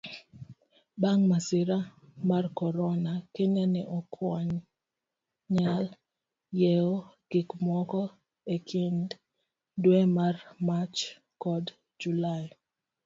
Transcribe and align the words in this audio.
bang' 1.01 1.25
masira 1.31 1.77
marcorona, 2.29 3.11
Kenya 3.33 3.65
ne 3.73 3.81
oknyal 3.97 5.83
nyiewo 6.55 6.97
gikmoko 7.29 8.01
ekind 8.55 9.09
dwe 9.83 9.99
mar 10.15 10.35
Mach 10.67 10.97
kod 11.43 11.65
Julai. 11.99 12.45